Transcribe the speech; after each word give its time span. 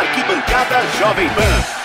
Arquibancada 0.00 0.80
Jovem 0.98 1.28
Pan. 1.30 1.84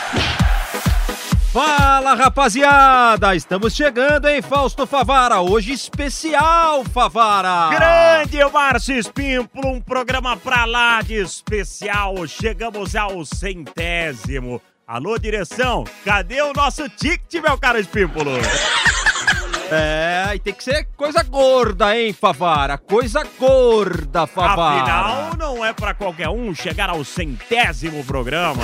Fala 1.51 2.13
rapaziada, 2.13 3.35
estamos 3.35 3.73
chegando 3.73 4.27
em 4.27 4.41
Fausto 4.41 4.85
Favara, 4.85 5.41
hoje 5.41 5.71
especial 5.73 6.83
Favara. 6.85 7.69
Grande 7.69 8.37
Márcio 8.53 8.95
Espímpolo, 8.97 9.67
um 9.69 9.81
programa 9.81 10.37
pra 10.37 10.65
lá 10.65 11.01
de 11.01 11.15
especial. 11.15 12.27
Chegamos 12.27 12.95
ao 12.95 13.25
centésimo. 13.25 14.61
Alô, 14.87 15.17
direção, 15.17 15.83
cadê 16.05 16.41
o 16.41 16.53
nosso 16.53 16.87
ticket, 16.89 17.41
meu 17.41 17.57
caro 17.57 17.79
Espímpolo? 17.79 18.31
É, 19.71 20.31
e 20.35 20.39
tem 20.39 20.53
que 20.53 20.63
ser 20.63 20.87
coisa 20.97 21.21
gorda, 21.23 21.95
hein, 21.95 22.11
Favara? 22.11 22.77
Coisa 22.77 23.23
gorda, 23.37 24.25
Favara. 24.25 24.81
Afinal, 24.81 25.37
não 25.37 25.65
é 25.65 25.71
pra 25.73 25.93
qualquer 25.93 26.29
um 26.29 26.53
chegar 26.55 26.89
ao 26.89 27.03
centésimo 27.03 28.03
programa. 28.03 28.63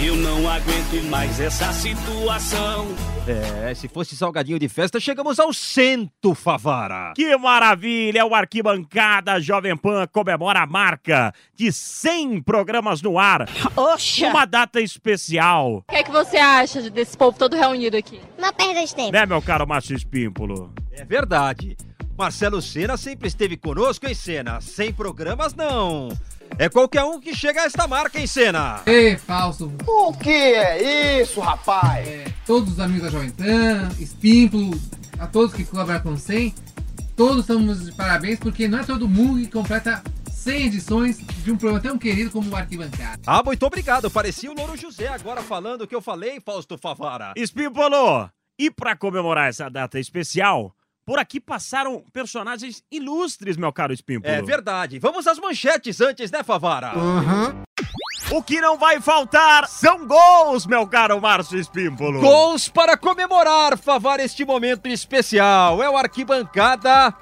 Eu 0.00 0.14
não 0.14 0.48
aguento 0.48 1.02
mais 1.10 1.40
essa 1.40 1.72
situação. 1.72 2.86
É, 3.26 3.74
se 3.74 3.88
fosse 3.88 4.16
salgadinho 4.16 4.56
de 4.56 4.68
festa, 4.68 5.00
chegamos 5.00 5.40
ao 5.40 5.52
cento, 5.52 6.36
Favara. 6.36 7.12
Que 7.16 7.36
maravilha! 7.36 8.24
O 8.24 8.32
Arquibancada 8.32 9.40
Jovem 9.40 9.76
Pan 9.76 10.06
comemora 10.06 10.60
a 10.60 10.66
marca 10.66 11.34
de 11.52 11.72
100 11.72 12.42
programas 12.42 13.02
no 13.02 13.18
ar. 13.18 13.48
Oxa! 13.74 14.28
Uma 14.28 14.44
data 14.44 14.80
especial. 14.80 15.78
O 15.88 15.90
que 15.90 15.96
é 15.96 16.04
que 16.04 16.12
você 16.12 16.36
acha 16.36 16.88
desse 16.88 17.18
povo 17.18 17.36
todo 17.36 17.56
reunido 17.56 17.96
aqui? 17.96 18.20
Não 18.38 18.52
perda 18.52 18.86
de 18.86 18.94
tempo. 18.94 19.12
Né, 19.12 19.26
meu 19.26 19.42
caro 19.42 19.66
Márcio 19.66 19.96
Espímpolo? 19.96 20.72
É 20.92 21.04
verdade. 21.04 21.76
Marcelo 22.16 22.62
Senna 22.62 22.96
sempre 22.96 23.28
esteve 23.28 23.56
conosco 23.56 24.06
em 24.06 24.14
cena. 24.14 24.60
Sem 24.60 24.92
programas, 24.92 25.54
não. 25.54 26.08
É 26.56 26.68
qualquer 26.68 27.04
um 27.04 27.20
que 27.20 27.34
chega 27.34 27.62
a 27.62 27.64
esta 27.64 27.86
marca 27.86 28.18
em 28.18 28.26
cena. 28.26 28.80
Ei, 28.86 29.16
Fausto, 29.16 29.72
O 29.86 30.12
que 30.12 30.30
é 30.30 31.20
isso, 31.22 31.40
rapaz? 31.40 32.06
é, 32.06 32.24
todos 32.46 32.72
os 32.74 32.80
amigos 32.80 33.02
da 33.04 33.10
Jovem 33.10 33.30
Pan, 33.30 33.88
Espímpolo, 34.00 34.78
a 35.18 35.26
todos 35.26 35.54
que 35.54 35.64
colaboraram 35.64 36.02
com 36.02 36.12
o 36.14 36.18
100, 36.18 36.54
todos 37.16 37.40
estamos 37.40 37.84
de 37.84 37.92
parabéns 37.92 38.38
porque 38.38 38.66
não 38.66 38.78
é 38.80 38.84
todo 38.84 39.06
mundo 39.08 39.40
que 39.40 39.46
completa 39.50 40.02
100 40.30 40.66
edições 40.66 41.18
de 41.18 41.52
um 41.52 41.56
programa 41.56 41.80
tão 41.82 41.98
querido 41.98 42.30
como 42.30 42.50
o 42.50 42.56
Arquibancada. 42.56 43.20
Ah, 43.26 43.42
muito 43.44 43.64
obrigado. 43.66 44.10
Parecia 44.10 44.50
o 44.50 44.54
Louro 44.54 44.76
José 44.76 45.08
agora 45.08 45.42
falando 45.42 45.82
o 45.82 45.86
que 45.86 45.94
eu 45.94 46.00
falei, 46.02 46.40
Fausto 46.40 46.76
Favara. 46.78 47.32
Espímpolo! 47.36 48.28
E 48.58 48.70
pra 48.70 48.96
comemorar 48.96 49.48
essa 49.48 49.68
data 49.68 50.00
especial, 50.00 50.74
por 51.08 51.18
aqui 51.18 51.40
passaram 51.40 52.04
personagens 52.12 52.84
ilustres, 52.92 53.56
meu 53.56 53.72
caro 53.72 53.94
Espímpolo. 53.94 54.30
É 54.30 54.42
verdade. 54.42 54.98
Vamos 54.98 55.26
às 55.26 55.38
manchetes 55.38 56.02
antes, 56.02 56.30
né, 56.30 56.42
Favara? 56.42 56.92
O 58.30 58.42
que 58.42 58.60
não 58.60 58.76
vai 58.76 59.00
faltar 59.00 59.66
são 59.68 60.06
gols, 60.06 60.66
meu 60.66 60.86
caro 60.86 61.18
Márcio 61.18 61.58
Espímpolo. 61.58 62.20
Gols 62.20 62.68
para 62.68 62.94
comemorar, 62.94 63.78
Favara, 63.78 64.22
este 64.22 64.44
momento 64.44 64.86
especial. 64.86 65.82
É 65.82 65.88
o 65.88 65.96
Arquibancada 65.96 67.14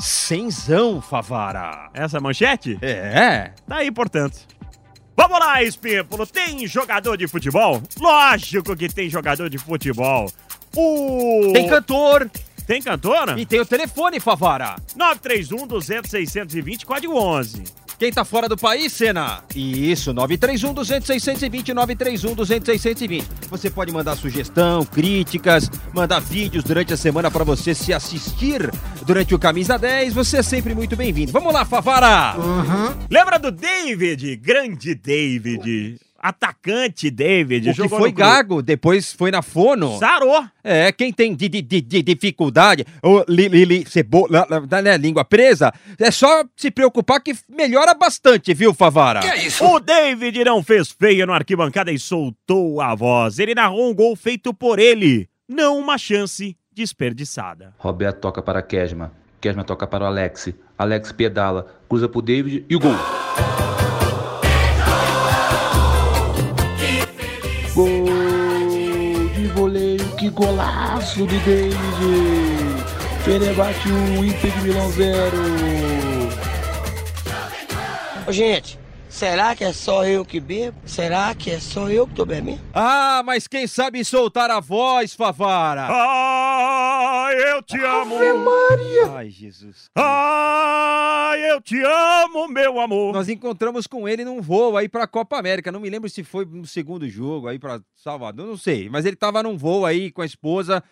Cenzão, 0.00 1.00
Favara. 1.00 1.90
Essa 1.94 2.18
manchete? 2.18 2.76
É. 2.82 3.52
Tá 3.68 3.76
aí, 3.76 3.92
portanto. 3.92 4.36
Vamos 5.16 5.38
lá, 5.38 5.62
Espímpolo. 5.62 6.26
Tem 6.26 6.66
jogador 6.66 7.16
de 7.16 7.28
futebol? 7.28 7.80
Lógico 8.00 8.74
que 8.74 8.88
tem 8.88 9.08
jogador 9.08 9.48
de 9.48 9.58
futebol. 9.58 10.28
O... 10.74 11.52
Tem 11.52 11.68
cantor 11.68 12.28
Tem 12.72 12.80
cantora? 12.80 13.38
e 13.38 13.44
tem 13.44 13.60
o 13.60 13.66
telefone, 13.66 14.18
Favara. 14.18 14.76
931 14.96 15.66
200 15.66 16.10
620, 16.10 16.86
código 16.86 17.14
11. 17.18 17.64
Quem 17.98 18.10
tá 18.10 18.24
fora 18.24 18.48
do 18.48 18.56
país, 18.56 18.94
Senna? 18.94 19.44
Isso, 19.54 20.14
931 20.14 20.72
200 20.72 21.06
620, 21.06 21.74
931 21.74 22.34
200 22.34 22.66
620. 22.66 23.28
Você 23.50 23.68
pode 23.68 23.92
mandar 23.92 24.16
sugestão, 24.16 24.86
críticas, 24.86 25.70
mandar 25.92 26.18
vídeos 26.20 26.64
durante 26.64 26.94
a 26.94 26.96
semana 26.96 27.30
para 27.30 27.44
você 27.44 27.74
se 27.74 27.92
assistir 27.92 28.70
durante 29.04 29.34
o 29.34 29.38
Camisa 29.38 29.78
10. 29.78 30.14
Você 30.14 30.38
é 30.38 30.42
sempre 30.42 30.74
muito 30.74 30.96
bem-vindo. 30.96 31.30
Vamos 31.30 31.52
lá, 31.52 31.66
Favara! 31.66 32.34
Lembra 33.10 33.38
do 33.38 33.52
David? 33.52 34.34
Grande 34.36 34.94
David. 34.94 36.00
Atacante 36.22 37.10
David. 37.10 37.68
O 37.70 37.74
que 37.74 37.88
foi 37.88 38.12
gago, 38.12 38.62
depois 38.62 39.12
foi 39.12 39.32
na 39.32 39.42
fono. 39.42 39.98
Sarou. 39.98 40.44
É, 40.62 40.92
quem 40.92 41.12
tem 41.12 41.34
di- 41.34 41.48
di- 41.48 41.60
di- 41.60 41.80
di- 41.80 42.02
dificuldade, 42.02 42.86
ou 43.02 43.24
li, 43.28 43.48
li, 43.48 43.64
li, 43.64 43.84
cebola, 43.84 44.46
né, 44.82 44.96
língua 44.96 45.24
presa, 45.24 45.72
é 45.98 46.10
só 46.12 46.44
se 46.56 46.70
preocupar 46.70 47.20
que 47.20 47.34
melhora 47.48 47.92
bastante, 47.94 48.54
viu, 48.54 48.72
Favara? 48.72 49.20
O 49.60 49.80
David 49.80 50.44
não 50.44 50.62
fez 50.62 50.90
feia 50.90 51.26
no 51.26 51.32
arquibancada 51.32 51.90
e 51.90 51.98
soltou 51.98 52.80
a 52.80 52.94
voz. 52.94 53.40
Ele 53.40 53.54
narrou 53.56 53.90
um 53.90 53.94
gol 53.94 54.14
feito 54.14 54.54
por 54.54 54.78
ele, 54.78 55.28
não 55.48 55.76
uma 55.78 55.98
chance 55.98 56.56
desperdiçada. 56.72 57.74
Roberto 57.78 58.20
toca 58.20 58.40
para 58.40 58.62
Kesma. 58.62 59.12
Kesma 59.40 59.64
toca 59.64 59.88
para 59.88 60.04
o 60.04 60.06
Alex. 60.06 60.50
Alex 60.78 61.10
pedala, 61.10 61.66
cruza 61.88 62.08
pro 62.08 62.22
David 62.22 62.64
e 62.70 62.76
o. 62.76 62.78
Gol 62.78 62.94
golaço 70.32 71.20
do 71.20 71.38
David! 71.44 72.82
Fenerbahçe 73.24 73.88
1, 73.88 74.24
Inter 74.24 74.50
de 74.50 74.60
Milão 74.62 74.90
0. 74.90 75.36
Ô, 78.26 78.32
gente, 78.32 78.78
será 79.22 79.54
que 79.54 79.62
é 79.62 79.72
só 79.72 80.04
eu 80.04 80.24
que 80.24 80.40
bebo? 80.40 80.76
Será 80.84 81.32
que 81.32 81.48
é 81.48 81.60
só 81.60 81.88
eu 81.88 82.08
que 82.08 82.14
tô 82.14 82.26
bebendo? 82.26 82.60
Ah, 82.74 83.22
mas 83.24 83.46
quem 83.46 83.68
sabe 83.68 84.04
soltar 84.04 84.50
a 84.50 84.58
voz, 84.58 85.14
Favara? 85.14 85.86
Ai, 85.88 87.36
eu 87.52 87.62
te 87.62 87.78
amo. 87.78 88.16
Ai, 89.14 89.30
Jesus. 89.30 89.88
Ai, 89.94 91.52
eu 91.52 91.60
te 91.60 91.80
amo, 91.80 92.48
meu 92.48 92.80
amor. 92.80 93.14
Nós 93.14 93.28
encontramos 93.28 93.86
com 93.86 94.08
ele 94.08 94.24
num 94.24 94.42
voo 94.42 94.76
aí 94.76 94.88
pra 94.88 95.06
Copa 95.06 95.38
América. 95.38 95.70
Não 95.70 95.78
me 95.78 95.88
lembro 95.88 96.10
se 96.10 96.24
foi 96.24 96.44
no 96.44 96.66
segundo 96.66 97.08
jogo 97.08 97.46
aí 97.46 97.60
pra 97.60 97.80
Salvador, 97.94 98.48
não 98.48 98.56
sei. 98.56 98.88
Mas 98.88 99.04
ele 99.04 99.14
tava 99.14 99.40
num 99.40 99.56
voo 99.56 99.86
aí 99.86 100.10
com 100.10 100.22
a 100.22 100.26
esposa 100.26 100.82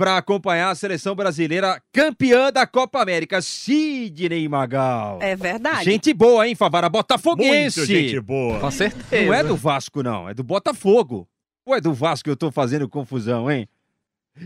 pra 0.00 0.16
acompanhar 0.16 0.70
a 0.70 0.74
seleção 0.74 1.14
brasileira 1.14 1.78
campeã 1.92 2.50
da 2.50 2.66
Copa 2.66 3.02
América, 3.02 3.42
Sidney 3.42 4.48
Magal. 4.48 5.18
É 5.20 5.36
verdade. 5.36 5.84
Gente 5.84 6.14
boa, 6.14 6.48
hein, 6.48 6.54
Favara? 6.54 6.88
Botafoguense. 6.88 7.80
Muito 7.80 7.84
gente 7.92 8.18
boa. 8.18 8.58
Com 8.60 8.70
certeza. 8.70 9.26
Não 9.26 9.34
é 9.34 9.44
do 9.44 9.54
Vasco, 9.54 10.02
não. 10.02 10.26
É 10.26 10.32
do 10.32 10.42
Botafogo. 10.42 11.28
Ou 11.66 11.74
é 11.76 11.82
do 11.82 11.92
Vasco 11.92 12.24
que 12.24 12.30
eu 12.30 12.36
tô 12.36 12.50
fazendo 12.50 12.88
confusão, 12.88 13.50
hein? 13.50 13.68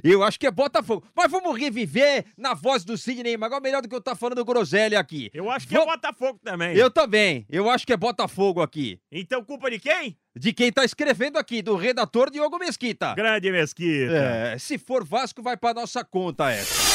Eu 0.03 0.23
acho 0.23 0.39
que 0.39 0.47
é 0.47 0.51
Botafogo. 0.51 1.05
Mas 1.15 1.31
vamos 1.31 1.59
reviver 1.59 2.25
na 2.37 2.55
voz 2.55 2.85
do 2.85 2.97
Sidney 2.97 3.37
Magal, 3.37 3.61
melhor 3.61 3.83
do 3.83 3.89
que 3.89 3.95
eu 3.95 4.01
tá 4.01 4.15
falando 4.15 4.45
groselha 4.45 4.99
aqui. 4.99 5.31
Eu 5.33 5.51
acho 5.51 5.69
que 5.69 5.77
é 5.77 5.85
Botafogo 5.85 6.41
também. 6.43 6.77
Eu 6.77 6.91
também. 6.91 7.47
Eu 7.51 7.71
acho 7.71 7.87
que 7.87 7.93
é 7.93 7.97
Botafogo 7.97 8.61
aqui. 8.63 8.99
Então, 9.11 9.45
culpa 9.45 9.71
de 9.71 9.79
quem? 9.79 10.17
De 10.37 10.53
quem 10.53 10.73
tá 10.73 10.85
escrevendo 10.85 11.39
aqui, 11.39 11.63
do 11.63 11.77
redator 11.77 12.31
Diogo 12.31 12.59
Mesquita. 12.59 13.15
Grande 13.15 13.51
Mesquita. 13.53 14.13
É, 14.13 14.59
se 14.59 14.79
for 14.79 15.05
Vasco, 15.05 15.43
vai 15.43 15.57
pra 15.57 15.73
nossa 15.75 16.05
conta 16.05 16.51
essa. 16.51 16.95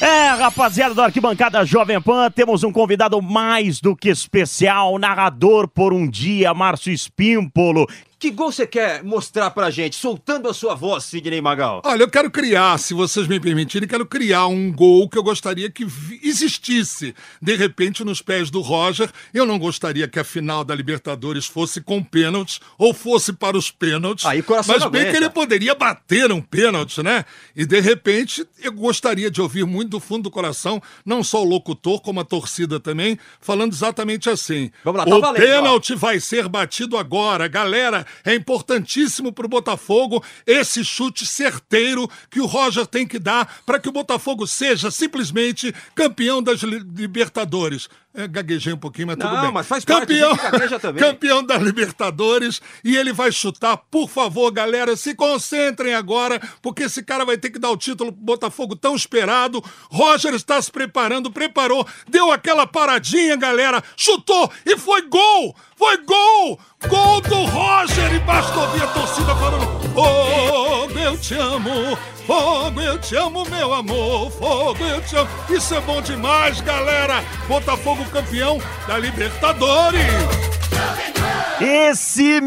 É, 0.00 0.28
rapaziada 0.30 0.94
do 0.94 1.00
Arquibancada 1.00 1.64
Jovem 1.64 2.00
Pan, 2.00 2.30
temos 2.30 2.64
um 2.64 2.72
convidado 2.72 3.22
mais 3.22 3.80
do 3.80 3.94
que 3.96 4.08
especial, 4.08 4.98
narrador 4.98 5.68
por 5.68 5.94
um 5.94 6.06
dia, 6.06 6.52
Márcio 6.52 6.92
Espímpolo. 6.92 7.86
Que 8.24 8.30
gol 8.30 8.50
você 8.50 8.66
quer 8.66 9.04
mostrar 9.04 9.50
pra 9.50 9.70
gente, 9.70 9.96
soltando 9.96 10.48
a 10.48 10.54
sua 10.54 10.74
voz, 10.74 11.04
Sidney 11.04 11.42
Magal? 11.42 11.82
Olha, 11.84 12.04
eu 12.04 12.08
quero 12.08 12.30
criar, 12.30 12.78
se 12.78 12.94
vocês 12.94 13.28
me 13.28 13.38
permitirem, 13.38 13.86
quero 13.86 14.06
criar 14.06 14.46
um 14.46 14.72
gol 14.72 15.06
que 15.10 15.18
eu 15.18 15.22
gostaria 15.22 15.70
que 15.70 15.86
existisse. 16.22 17.14
De 17.42 17.54
repente, 17.54 18.02
nos 18.02 18.22
pés 18.22 18.48
do 18.48 18.62
Roger, 18.62 19.10
eu 19.34 19.44
não 19.44 19.58
gostaria 19.58 20.08
que 20.08 20.18
a 20.18 20.24
final 20.24 20.64
da 20.64 20.74
Libertadores 20.74 21.44
fosse 21.44 21.82
com 21.82 22.02
pênaltis 22.02 22.60
ou 22.78 22.94
fosse 22.94 23.30
para 23.30 23.58
os 23.58 23.70
pênaltis. 23.70 24.24
Aí 24.24 24.42
coração 24.42 24.74
mas 24.74 24.90
bem 24.90 25.02
aguenta. 25.02 25.18
que 25.18 25.22
ele 25.22 25.28
poderia 25.28 25.74
bater 25.74 26.32
um 26.32 26.40
pênalti, 26.40 27.02
né? 27.02 27.26
E 27.54 27.66
de 27.66 27.78
repente, 27.78 28.42
eu 28.62 28.72
gostaria 28.72 29.30
de 29.30 29.42
ouvir 29.42 29.66
muito 29.66 29.90
do 29.90 30.00
fundo 30.00 30.22
do 30.22 30.30
coração, 30.30 30.80
não 31.04 31.22
só 31.22 31.42
o 31.42 31.46
locutor, 31.46 32.00
como 32.00 32.20
a 32.20 32.24
torcida 32.24 32.80
também, 32.80 33.18
falando 33.38 33.74
exatamente 33.74 34.30
assim. 34.30 34.70
Vamos 34.82 35.00
lá, 35.00 35.04
tá 35.04 35.14
o 35.14 35.20
valendo, 35.20 35.42
ó. 35.42 35.46
pênalti 35.46 35.94
vai 35.94 36.18
ser 36.18 36.48
batido 36.48 36.96
agora. 36.96 37.46
Galera, 37.48 38.06
é 38.24 38.34
importantíssimo 38.34 39.32
pro 39.32 39.48
Botafogo 39.48 40.22
esse 40.46 40.84
chute 40.84 41.24
certeiro 41.26 42.08
que 42.30 42.40
o 42.40 42.46
Roger 42.46 42.86
tem 42.86 43.06
que 43.06 43.18
dar 43.18 43.62
para 43.64 43.78
que 43.78 43.88
o 43.88 43.92
Botafogo 43.92 44.46
seja 44.46 44.90
simplesmente 44.90 45.74
campeão 45.94 46.42
das 46.42 46.60
Li- 46.62 46.84
Libertadores. 46.94 47.88
É, 48.16 48.28
gaguejei 48.28 48.72
um 48.72 48.76
pouquinho, 48.78 49.08
mas 49.08 49.16
tudo 49.16 49.34
Não, 49.34 49.42
bem. 49.42 49.50
mas 49.52 49.66
faz 49.66 49.84
parte, 49.84 50.00
campeão, 50.06 50.36
também. 50.78 51.02
campeão 51.02 51.42
da 51.42 51.56
Libertadores 51.58 52.62
e 52.84 52.96
ele 52.96 53.12
vai 53.12 53.32
chutar. 53.32 53.76
Por 53.76 54.08
favor, 54.08 54.52
galera, 54.52 54.94
se 54.94 55.16
concentrem 55.16 55.94
agora, 55.94 56.40
porque 56.62 56.84
esse 56.84 57.02
cara 57.02 57.24
vai 57.24 57.36
ter 57.36 57.50
que 57.50 57.58
dar 57.58 57.70
o 57.70 57.76
título 57.76 58.12
pro 58.12 58.22
Botafogo 58.22 58.76
tão 58.76 58.94
esperado. 58.94 59.60
Roger 59.90 60.32
está 60.34 60.62
se 60.62 60.70
preparando, 60.70 61.28
preparou, 61.28 61.84
deu 62.08 62.30
aquela 62.30 62.68
paradinha, 62.68 63.34
galera, 63.34 63.82
chutou 63.96 64.48
e 64.64 64.76
foi 64.78 65.02
gol! 65.08 65.56
Foi 65.76 65.96
gol! 66.04 66.60
Gol 66.88 67.20
do 67.22 67.44
Roger! 67.46 68.14
E 68.14 68.20
basta 68.20 68.56
ouvir 68.56 68.82
a 68.84 68.86
torcida 68.86 69.34
falando: 69.34 69.92
Fogo, 69.92 70.98
eu 71.00 71.18
te 71.18 71.34
amo! 71.34 71.98
Fogo, 72.26 72.80
eu 72.80 72.98
te 72.98 73.14
amo, 73.16 73.44
meu 73.50 73.74
amor! 73.74 74.30
Fogo, 74.30 74.82
eu 74.82 75.00
te 75.02 75.14
amo! 75.14 75.28
Isso 75.50 75.74
é 75.74 75.80
bom 75.80 76.00
demais, 76.00 76.60
galera! 76.62 77.22
Botafogo 77.46 78.04
campeão 78.06 78.58
da 78.86 78.98
Libertadores! 78.98 80.00
Esse 81.60 82.40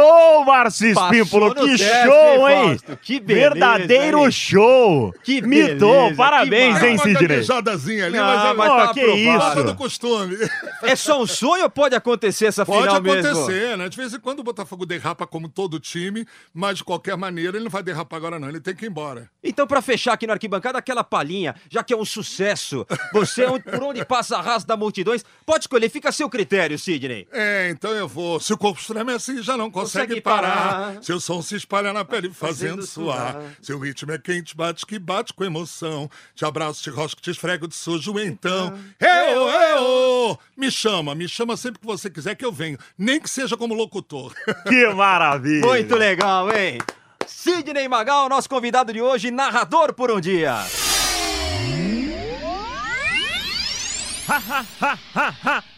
mitou, 0.00 0.44
Márcio 0.44 0.94
Passou 0.94 1.10
Espímpolo. 1.12 1.54
Que 1.54 1.76
teste, 1.76 1.86
show, 2.04 2.48
hein? 2.48 2.68
Fausto? 2.78 2.96
Que 3.02 3.20
beleza, 3.20 3.50
Verdadeiro 3.50 4.24
hein? 4.24 4.30
show. 4.30 5.14
Que 5.22 5.42
mitou. 5.42 5.92
beleza, 6.02 6.16
Parabéns, 6.16 6.78
que 6.78 6.86
hein, 6.86 6.94
Uma 6.94 7.02
Sidney? 7.04 7.28
gaguejadazinha 7.28 8.06
ali, 8.06 8.16
Não, 8.16 8.24
mas 8.24 8.44
é 8.50 8.54
mas 8.54 8.70
Ó, 8.70 8.76
tá 8.86 8.94
que 8.94 9.00
aprovado. 9.00 9.20
isso? 9.20 9.38
falta 9.38 9.64
do 9.64 9.74
costume. 9.74 10.36
É 10.82 10.96
só 10.96 11.20
um 11.20 11.26
sonho 11.26 11.64
ou 11.64 11.70
pode 11.70 11.94
acontecer 11.94 12.46
essa 12.46 12.64
Pode 12.64 12.82
final 12.82 12.96
acontecer, 12.96 13.52
mesmo? 13.52 13.76
né? 13.78 13.88
De 13.88 13.96
vez 13.96 14.14
em 14.14 14.20
quando 14.20 14.40
o 14.40 14.44
Botafogo 14.44 14.86
derrapa 14.86 15.26
como 15.26 15.48
todo 15.48 15.78
time, 15.80 16.24
mas 16.54 16.78
de 16.78 16.84
qualquer 16.84 17.16
maneira 17.16 17.56
ele 17.56 17.64
não 17.64 17.70
vai 17.70 17.82
derrapar 17.82 18.16
agora 18.16 18.38
não, 18.38 18.48
ele 18.48 18.60
tem 18.60 18.74
que 18.74 18.84
ir 18.84 18.88
embora. 18.88 19.28
Então, 19.42 19.66
pra 19.66 19.82
fechar 19.82 20.12
aqui 20.12 20.26
na 20.26 20.34
arquibancada, 20.34 20.78
aquela 20.78 21.02
palhinha, 21.02 21.54
já 21.68 21.82
que 21.82 21.92
é 21.92 21.96
um 21.96 22.04
sucesso, 22.04 22.86
você, 23.12 23.44
onde- 23.46 23.64
por 23.64 23.82
onde 23.82 24.04
passa 24.04 24.36
a 24.36 24.40
raça 24.40 24.66
da 24.66 24.76
multidões, 24.76 25.24
pode 25.44 25.64
escolher, 25.64 25.88
fica 25.88 26.08
a 26.08 26.12
seu 26.12 26.28
critério, 26.28 26.78
Sidney. 26.78 27.26
É, 27.32 27.68
então 27.70 27.90
eu 27.92 28.06
vou. 28.06 28.38
Se 28.40 28.52
o 28.52 28.58
corpo 28.58 28.80
estremece, 28.80 29.42
já 29.42 29.56
não 29.56 29.70
consegue, 29.82 30.20
parar. 30.20 31.02
Seu 31.02 31.20
som 31.20 31.42
se 31.42 31.56
espalha 31.56 31.92
na 31.92 32.04
pele, 32.04 32.32
fazendo 32.32 32.82
suar. 32.82 33.36
Seu 33.62 33.78
ritmo 33.78 34.12
é 34.12 34.18
quente, 34.18 34.56
bate 34.56 34.84
que 34.86 34.98
bate 34.98 35.32
com 35.32 35.44
emoção. 35.44 36.10
Te 36.34 36.44
abraço, 36.44 36.82
te 36.82 36.90
rosco, 36.90 37.20
te 37.20 37.30
esfrego 37.30 37.68
de 37.68 37.74
sujo, 37.74 38.18
então. 38.18 38.78
Eu, 39.00 39.48
eu! 39.48 40.38
Me 40.56 40.70
chama, 40.70 41.14
me 41.14 41.28
chama 41.28 41.56
sempre 41.56 41.80
que 41.80 41.86
você 41.86 42.10
quiser 42.10 42.34
que 42.34 42.44
eu 42.44 42.52
venho. 42.52 42.78
Nem 42.96 43.20
que 43.20 43.28
seja 43.28 43.56
como 43.56 43.74
locutor. 43.74 44.32
Que 44.68 44.86
maravilha. 44.94 45.66
Muito 45.66 45.96
legal, 45.96 46.50
hein? 46.54 46.78
Sidney 47.26 47.88
Magal, 47.88 48.28
nosso 48.28 48.48
convidado 48.48 48.92
de 48.92 49.00
hoje, 49.00 49.30
narrador 49.30 49.94
por 49.94 50.10
um 50.10 50.20
dia. 50.20 50.56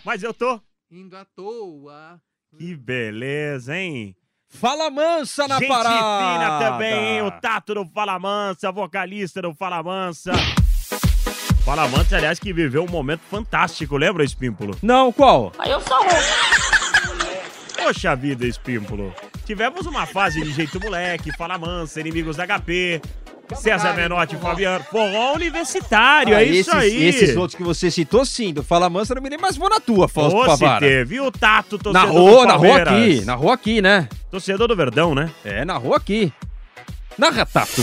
Mas 0.04 0.22
eu 0.22 0.34
tô. 0.34 0.60
Indo 0.90 1.16
à 1.16 1.24
toa. 1.24 2.20
Que 2.58 2.76
beleza, 2.76 3.76
hein? 3.76 4.14
Fala 4.48 4.90
mansa 4.90 5.48
na 5.48 5.58
Gente 5.58 5.68
parada. 5.68 5.96
fina 5.96 6.58
também, 6.58 7.16
hein? 7.16 7.22
O 7.22 7.30
Tato 7.30 7.74
do 7.74 7.86
Fala 7.86 8.18
Mansa, 8.18 8.70
vocalista 8.70 9.40
do 9.40 9.54
Fala 9.54 9.82
Mansa. 9.82 10.32
Fala 11.64 11.88
Mansa, 11.88 12.18
aliás, 12.18 12.38
que 12.38 12.52
viveu 12.52 12.84
um 12.84 12.88
momento 12.88 13.22
fantástico, 13.30 13.96
lembra, 13.96 14.22
Espímpolo? 14.22 14.76
Não, 14.82 15.10
qual? 15.10 15.50
Poxa 17.82 18.14
vida, 18.14 18.46
Espímpolo. 18.46 19.14
Tivemos 19.46 19.86
uma 19.86 20.04
fase 20.06 20.42
de 20.42 20.52
jeito 20.52 20.78
moleque, 20.78 21.34
Fala 21.36 21.56
Mansa, 21.56 22.00
inimigos 22.00 22.36
da 22.36 22.46
HP, 22.46 23.00
César 23.54 23.92
Menotti, 23.94 24.36
Fabiano, 24.36 24.84
forró 24.90 25.34
universitário, 25.34 26.32
é 26.34 26.38
Ah, 26.38 26.42
isso 26.42 26.70
esses, 26.70 26.74
aí. 26.74 27.04
Esses 27.04 27.36
outros 27.36 27.54
que 27.56 27.62
você 27.62 27.90
citou, 27.90 28.24
sim. 28.24 28.52
Do 28.54 28.62
Fala 28.62 28.88
Mansa, 28.88 29.14
não 29.14 29.20
me 29.22 29.28
lembro, 29.28 29.44
mas 29.46 29.56
vou 29.56 29.68
na 29.68 29.78
tua, 29.80 30.08
Fausto 30.08 30.36
Ô, 30.38 30.42
se 30.42 30.46
Pavara. 30.60 30.80
teve. 30.86 31.16
E 31.16 31.20
o 31.20 31.30
Tato, 31.30 31.76
torcedor 31.78 31.92
Narrou, 32.06 32.40
do 32.42 32.46
narrou 32.46 32.68
Palmeiras. 32.68 32.88
aqui, 32.88 33.24
narrou 33.26 33.50
aqui, 33.52 33.82
né? 33.82 34.08
Torcedor 34.30 34.68
do 34.68 34.76
Verdão, 34.76 35.14
né? 35.14 35.30
É, 35.44 35.64
narrou 35.64 35.94
aqui. 35.94 36.32
Narra, 37.18 37.44
Tato. 37.44 37.82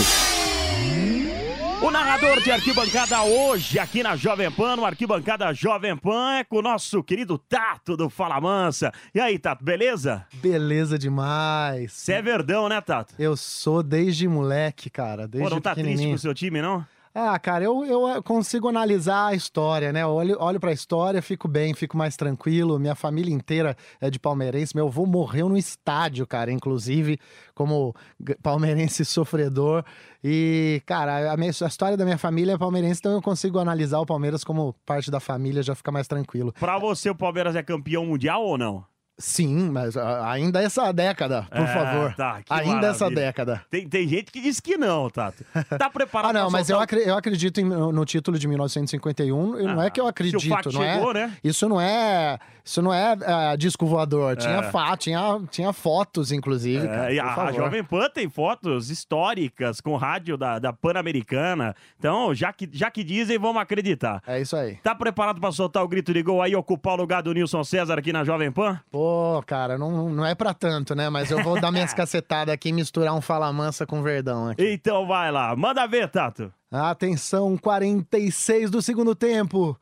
O 2.10 2.12
narrador 2.12 2.42
de 2.42 2.50
arquibancada 2.50 3.22
hoje 3.22 3.78
aqui 3.78 4.02
na 4.02 4.16
Jovem 4.16 4.50
Pan, 4.50 4.74
no 4.74 4.84
Arquibancada 4.84 5.54
Jovem 5.54 5.96
Pan, 5.96 6.38
é 6.38 6.42
com 6.42 6.56
o 6.56 6.62
nosso 6.62 7.04
querido 7.04 7.38
Tato 7.38 7.96
do 7.96 8.10
Fala 8.10 8.40
Mansa. 8.40 8.92
E 9.14 9.20
aí, 9.20 9.38
Tato, 9.38 9.64
beleza? 9.64 10.26
Beleza 10.34 10.98
demais. 10.98 11.92
Você 11.92 12.14
é 12.14 12.20
verdão, 12.20 12.68
né, 12.68 12.80
Tato? 12.80 13.14
Eu 13.16 13.36
sou 13.36 13.80
desde 13.80 14.26
moleque, 14.26 14.90
cara. 14.90 15.28
Desde 15.28 15.48
Pô, 15.48 15.54
não 15.54 15.62
tá 15.62 15.72
triste 15.72 16.04
com 16.04 16.14
o 16.14 16.18
seu 16.18 16.34
time, 16.34 16.60
não? 16.60 16.84
Ah, 17.12 17.36
cara, 17.40 17.64
eu, 17.64 17.84
eu 17.84 18.22
consigo 18.22 18.68
analisar 18.68 19.26
a 19.26 19.34
história, 19.34 19.92
né? 19.92 20.02
Eu 20.02 20.10
olho, 20.10 20.36
olho 20.38 20.60
pra 20.60 20.70
história, 20.72 21.20
fico 21.20 21.48
bem, 21.48 21.74
fico 21.74 21.96
mais 21.96 22.16
tranquilo. 22.16 22.78
Minha 22.78 22.94
família 22.94 23.34
inteira 23.34 23.76
é 24.00 24.08
de 24.08 24.16
palmeirense. 24.18 24.76
Meu 24.76 24.86
avô 24.86 25.04
morreu 25.06 25.48
no 25.48 25.56
estádio, 25.56 26.24
cara, 26.24 26.52
inclusive, 26.52 27.18
como 27.52 27.94
palmeirense 28.40 29.04
sofredor. 29.04 29.84
E, 30.22 30.80
cara, 30.86 31.32
a, 31.32 31.36
minha- 31.36 31.50
a 31.50 31.66
história 31.66 31.96
da 31.96 32.04
minha 32.04 32.18
família 32.18 32.52
é 32.52 32.58
palmeirense, 32.58 33.00
então 33.00 33.12
eu 33.12 33.22
consigo 33.22 33.58
analisar 33.58 33.98
o 33.98 34.06
Palmeiras 34.06 34.44
como 34.44 34.74
parte 34.86 35.10
da 35.10 35.18
família, 35.18 35.62
já 35.64 35.74
fica 35.74 35.90
mais 35.90 36.06
tranquilo. 36.06 36.52
Pra 36.60 36.78
você, 36.78 37.10
o 37.10 37.14
Palmeiras 37.14 37.56
é 37.56 37.62
campeão 37.62 38.06
mundial 38.06 38.42
ou 38.44 38.56
não? 38.56 38.84
Sim, 39.20 39.70
mas 39.70 39.96
ah, 39.96 40.28
ainda 40.30 40.60
essa 40.62 40.90
década, 40.92 41.46
por 41.50 41.60
É, 41.60 41.66
favor. 41.66 42.14
tá, 42.14 42.40
ainda 42.50 42.88
essa 42.88 43.04
maravilha. 43.04 43.26
década. 43.26 43.62
Tem, 43.70 43.86
tem 43.88 44.08
gente 44.08 44.32
que 44.32 44.40
diz 44.40 44.58
que 44.60 44.76
não, 44.76 45.08
Tato. 45.10 45.44
Tá 45.78 45.88
preparado 45.90 46.30
Ah, 46.36 46.40
não, 46.42 46.50
mas 46.50 46.68
eu, 46.68 46.76
soltar 46.78 46.98
acre- 46.98 47.08
eu 47.10 47.16
acredito 47.16 47.60
em- 47.60 47.64
no, 47.64 48.04
título 48.04 48.38
de 48.38 48.48
1951. 48.48 49.58
e 49.60 49.62
não 49.64 49.80
Ah, 49.80 49.84
é 49.86 49.90
que 49.90 50.00
eu 50.00 50.06
acredito, 50.06 50.42
não 50.48 50.72
chegou, 50.72 51.10
é? 51.10 51.14
né? 51.14 51.32
Isso 51.44 51.68
não 51.68 51.80
é. 51.80 52.38
Isso 52.64 52.82
não 52.82 52.92
é 52.92 53.16
ah, 53.26 53.56
disco 53.56 53.86
voador. 53.86 54.36
Tinha 54.36 54.56
É. 54.58 54.62
fato, 54.70 55.00
tinha, 55.00 55.40
tinha 55.50 55.72
fotos, 55.72 56.30
inclusive. 56.30 56.86
É, 56.86 56.88
cara, 56.88 57.12
e 57.12 57.18
a, 57.20 57.34
favor. 57.34 57.54
Jovem 57.54 57.82
Pan 57.84 58.08
tem 58.10 58.28
fotos 58.28 58.90
históricas 58.90 59.80
com 59.80 59.96
rádio 59.96 60.36
da, 60.36 60.58
da 60.58 60.72
Pan-Americana. 60.72 61.74
Então, 61.98 62.34
já 62.34 62.52
que, 62.52 62.68
já 62.72 62.90
que 62.90 63.02
dizem, 63.02 63.38
vamos 63.38 63.60
acreditar. 63.60 64.22
É 64.26 64.40
isso 64.40 64.54
aí. 64.56 64.76
Tá 64.82 64.94
preparado 64.94 65.40
pra 65.40 65.50
soltar 65.50 65.82
o 65.82 65.88
grito 65.88 66.12
de 66.12 66.22
gol 66.22 66.40
aí 66.42 66.52
e 66.52 66.56
ocupar 66.56 66.94
o 66.94 66.96
lugar 66.96 67.22
do 67.22 67.32
Nilson 67.32 67.64
César 67.64 67.98
aqui 67.98 68.12
na 68.12 68.24
Jovem 68.24 68.52
Pan? 68.52 68.78
Pô, 68.90 69.09
cara, 69.46 69.78
não, 69.78 70.08
não 70.10 70.24
é 70.24 70.34
pra 70.34 70.52
tanto, 70.54 70.94
né? 70.94 71.08
Mas 71.08 71.30
eu 71.30 71.42
vou 71.42 71.60
dar 71.60 71.70
minhas 71.70 71.92
cacetadas 71.94 72.52
aqui 72.52 72.70
e 72.70 72.72
misturar 72.72 73.14
um 73.14 73.20
fala 73.20 73.52
mansa 73.52 73.86
com 73.86 74.02
verdão 74.02 74.48
aqui. 74.48 74.72
Então 74.72 75.06
vai 75.06 75.30
lá, 75.30 75.54
manda 75.56 75.86
ver, 75.86 76.08
Tato. 76.08 76.52
Atenção, 76.70 77.56
46 77.56 78.70
do 78.70 78.80
segundo 78.80 79.14
tempo. 79.14 79.78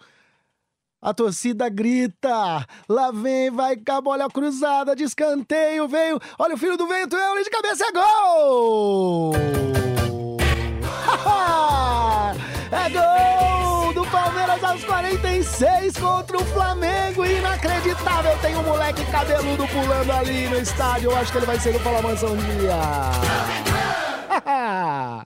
A 1.00 1.14
torcida 1.14 1.68
grita. 1.68 2.66
Lá 2.88 3.12
vem, 3.12 3.50
vai 3.50 3.76
com 3.76 3.92
a 3.92 4.00
bola 4.00 4.28
cruzada 4.28 4.96
de 4.96 5.04
escanteio. 5.04 5.86
Veio. 5.86 6.18
Olha 6.38 6.54
o 6.54 6.58
filho 6.58 6.76
do 6.76 6.88
vento. 6.88 7.14
É 7.16 7.32
o 7.32 7.42
de 7.42 7.50
cabeça. 7.50 7.84
É 7.84 7.92
gol! 7.92 9.32
86 15.18 15.98
contra 15.98 16.36
o 16.36 16.44
Flamengo. 16.44 17.24
Inacreditável. 17.24 18.38
Tem 18.40 18.56
um 18.56 18.62
moleque 18.62 19.04
cabeludo 19.10 19.66
pulando 19.68 20.12
ali 20.12 20.48
no 20.48 20.56
estádio. 20.58 21.10
Eu 21.10 21.16
acho 21.16 21.32
que 21.32 21.38
ele 21.38 21.46
vai 21.46 21.58
ser 21.58 21.72
do 21.72 21.80
Palamans 21.80 22.22
um 22.22 22.36
dia. 22.36 22.76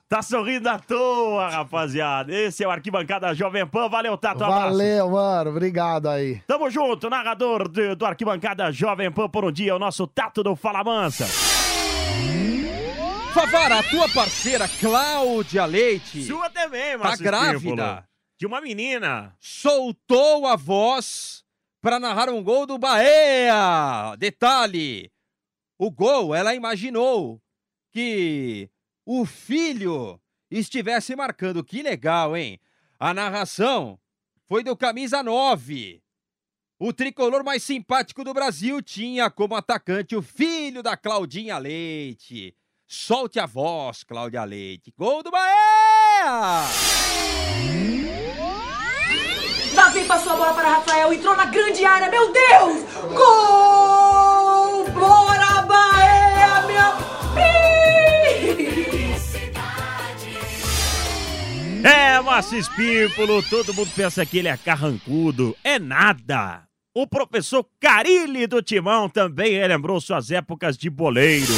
tá 0.09 0.21
sorrindo 0.21 0.67
à 0.67 0.79
toa, 0.79 1.49
rapaziada. 1.49 2.33
Esse 2.33 2.63
é 2.63 2.67
o 2.67 2.71
Arquibancada 2.71 3.33
Jovem 3.35 3.67
Pan. 3.67 3.87
Valeu, 3.87 4.17
Tato. 4.17 4.43
Um 4.43 4.47
Valeu, 4.47 5.09
mano. 5.11 5.51
Obrigado 5.51 6.09
aí. 6.09 6.41
Tamo 6.47 6.69
junto, 6.69 7.09
narrador 7.09 7.67
do, 7.67 7.95
do 7.95 8.05
Arquibancada 8.05 8.71
Jovem 8.71 9.11
Pan 9.11 9.29
por 9.29 9.45
um 9.45 9.51
dia, 9.51 9.75
o 9.75 9.79
nosso 9.79 10.07
Tato 10.07 10.41
do 10.43 10.55
Fala 10.55 10.83
Mansa. 10.83 11.27
Favara, 13.33 13.79
a 13.79 13.83
tua 13.83 14.07
parceira 14.09 14.67
Cláudia 14.79 15.65
Leite. 15.65 16.23
Sua 16.23 16.49
também, 16.49 16.97
Márcio 16.97 17.17
Tá 17.17 17.31
grávida. 17.31 18.12
De 18.43 18.47
uma 18.47 18.59
menina. 18.59 19.33
Soltou 19.39 20.45
a 20.45 20.57
voz 20.57 21.45
para 21.81 21.97
narrar 21.97 22.27
um 22.27 22.43
gol 22.43 22.65
do 22.65 22.77
Bahia. 22.77 24.17
Detalhe: 24.17 25.09
o 25.77 25.89
gol 25.89 26.35
ela 26.35 26.53
imaginou 26.53 27.41
que 27.89 28.69
o 29.05 29.25
filho 29.25 30.19
estivesse 30.51 31.15
marcando. 31.15 31.63
Que 31.63 31.81
legal, 31.81 32.35
hein? 32.35 32.59
A 32.99 33.13
narração 33.13 33.97
foi 34.45 34.61
do 34.61 34.75
camisa 34.75 35.23
9. 35.23 36.03
O 36.77 36.91
tricolor 36.91 37.45
mais 37.45 37.63
simpático 37.63 38.25
do 38.25 38.33
Brasil 38.33 38.81
tinha 38.81 39.29
como 39.29 39.55
atacante 39.55 40.17
o 40.17 40.21
filho 40.21 40.83
da 40.83 40.97
Claudinha 40.97 41.57
Leite. 41.57 42.53
Solte 42.85 43.39
a 43.39 43.45
voz, 43.45 44.03
Cláudia 44.03 44.43
Leite. 44.43 44.93
Gol 44.97 45.23
do 45.23 45.31
Bahia! 45.31 46.67
Davi 49.93 50.05
passou 50.07 50.33
a 50.33 50.35
bola 50.35 50.53
para 50.55 50.69
Rafael, 50.69 51.13
entrou 51.13 51.35
na 51.37 51.45
grande 51.45 51.85
área, 51.85 52.09
meu 52.09 52.33
Deus! 52.33 52.83
Gol! 53.13 54.89
Bora, 54.89 55.61
Bahia, 55.61 56.63
meu... 56.65 57.03
É, 61.87 62.19
Márcio 62.21 62.57
Espímpolo, 62.57 63.43
todo 63.43 63.71
mundo 63.73 63.91
pensa 63.95 64.25
que 64.25 64.39
ele 64.39 64.47
é 64.47 64.57
carrancudo. 64.57 65.55
É 65.63 65.77
nada. 65.77 66.63
O 66.95 67.05
professor 67.05 67.63
Carilli 67.79 68.47
do 68.47 68.63
Timão 68.63 69.07
também 69.07 69.53
relembrou 69.53 70.01
suas 70.01 70.31
épocas 70.31 70.75
de 70.75 70.89
boleiro. 70.89 71.53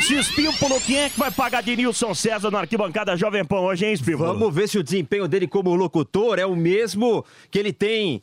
Márcio 0.00 0.18
Espímpolo, 0.18 0.80
quem 0.80 0.98
é 0.98 1.10
que 1.10 1.18
vai 1.18 1.30
pagar 1.30 1.62
de 1.62 1.76
Nilson 1.76 2.14
César 2.14 2.50
na 2.50 2.60
arquibancada 2.60 3.14
Jovem 3.18 3.44
Pan 3.44 3.60
hoje, 3.60 3.84
hein, 3.84 3.92
Espímpolo? 3.92 4.32
Vamos 4.32 4.54
ver 4.54 4.66
se 4.66 4.78
o 4.78 4.82
desempenho 4.82 5.28
dele 5.28 5.46
como 5.46 5.74
locutor 5.74 6.38
é 6.38 6.46
o 6.46 6.56
mesmo 6.56 7.22
que 7.50 7.58
ele 7.58 7.70
tem 7.70 8.22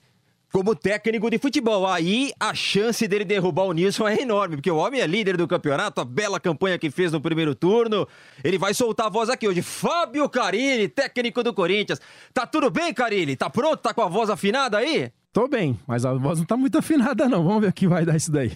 como 0.51 0.73
técnico 0.75 1.29
de 1.29 1.37
futebol. 1.37 1.85
Aí 1.85 2.31
a 2.39 2.51
chance 2.51 3.07
dele 3.07 3.23
derrubar 3.23 3.65
o 3.65 3.73
Nilson 3.73 4.07
é 4.07 4.23
enorme, 4.23 4.55
porque 4.55 4.71
o 4.71 4.77
homem 4.77 5.01
é 5.01 5.05
líder 5.05 5.37
do 5.37 5.47
campeonato, 5.47 6.01
a 6.01 6.03
bela 6.03 6.39
campanha 6.39 6.79
que 6.79 6.89
fez 6.89 7.11
no 7.11 7.21
primeiro 7.21 7.53
turno. 7.53 8.07
Ele 8.43 8.57
vai 8.57 8.73
soltar 8.73 9.05
a 9.05 9.09
voz 9.09 9.29
aqui 9.29 9.47
hoje. 9.47 9.61
Fábio 9.61 10.27
Carilli, 10.27 10.87
técnico 10.87 11.43
do 11.43 11.53
Corinthians. 11.53 12.01
Tá 12.33 12.47
tudo 12.47 12.71
bem, 12.71 12.91
Carilli? 12.91 13.35
Tá 13.35 13.51
pronto? 13.51 13.77
Tá 13.77 13.93
com 13.93 14.01
a 14.01 14.07
voz 14.07 14.31
afinada 14.31 14.79
aí? 14.79 15.11
Tô 15.31 15.47
bem, 15.47 15.79
mas 15.85 16.05
a 16.05 16.13
voz 16.15 16.39
não 16.39 16.45
tá 16.47 16.57
muito 16.57 16.79
afinada 16.79 17.29
não. 17.29 17.43
Vamos 17.43 17.61
ver 17.61 17.67
o 17.67 17.73
que 17.73 17.87
vai 17.87 18.03
dar 18.03 18.15
isso 18.15 18.31
daí. 18.31 18.51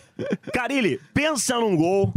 Carilli, 0.52 1.00
pensa 1.14 1.60
num 1.60 1.76
gol 1.76 2.12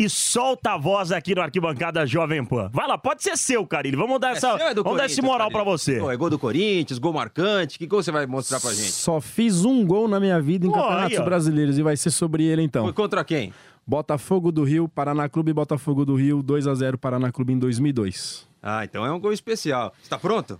e 0.00 0.08
solta 0.08 0.72
a 0.72 0.78
voz 0.78 1.12
aqui 1.12 1.34
no 1.34 1.42
Arquibancada 1.42 2.06
Jovem 2.06 2.42
Pan. 2.42 2.70
Vai 2.72 2.88
lá, 2.88 2.96
pode 2.96 3.22
ser 3.22 3.36
seu, 3.36 3.66
Carilli. 3.66 3.98
Vamos 3.98 4.18
dar, 4.18 4.30
essa, 4.30 4.56
seu, 4.56 4.66
é 4.68 4.72
do 4.72 4.82
vamos 4.82 4.96
dar 4.96 5.04
esse 5.04 5.20
moral 5.20 5.50
pra 5.50 5.58
Carilli. 5.58 5.78
você. 5.78 5.98
Pô, 5.98 6.10
é 6.10 6.16
gol 6.16 6.30
do 6.30 6.38
Corinthians, 6.38 6.98
gol 6.98 7.12
marcante. 7.12 7.78
Que 7.78 7.86
gol 7.86 8.02
você 8.02 8.10
vai 8.10 8.24
mostrar 8.24 8.60
pra 8.60 8.70
gente? 8.72 8.92
Só 8.92 9.20
fiz 9.20 9.62
um 9.62 9.84
gol 9.84 10.08
na 10.08 10.18
minha 10.18 10.40
vida 10.40 10.66
em 10.66 10.70
Pô, 10.70 10.76
campeonatos 10.76 11.18
aí, 11.18 11.24
brasileiros 11.24 11.78
e 11.78 11.82
vai 11.82 11.98
ser 11.98 12.10
sobre 12.10 12.44
ele 12.44 12.62
então. 12.62 12.84
Foi 12.84 12.94
contra 12.94 13.22
quem? 13.22 13.52
Botafogo 13.86 14.50
do 14.50 14.64
Rio, 14.64 14.88
Paraná 14.88 15.28
Clube 15.28 15.52
Botafogo 15.52 16.06
do 16.06 16.14
Rio, 16.14 16.42
2 16.42 16.66
a 16.66 16.74
0 16.74 16.96
Paraná 16.96 17.30
Clube 17.30 17.52
em 17.52 17.58
2002. 17.58 18.48
Ah, 18.62 18.82
então 18.84 19.04
é 19.04 19.12
um 19.12 19.20
gol 19.20 19.34
especial. 19.34 19.92
Você 20.02 20.08
tá 20.08 20.16
pronto? 20.18 20.58